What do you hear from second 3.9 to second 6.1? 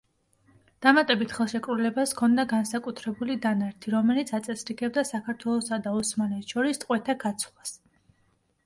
რომელიც აწესრიგებდა საქართველოსა და